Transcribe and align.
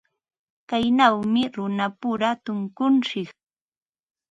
Kaynawmi 0.69 1.41
runapura 1.55 2.29
tunkuntsik. 2.43 3.29